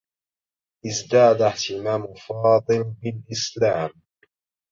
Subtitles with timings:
[0.87, 3.91] ازداد اهتمام فاضل بالإسلام.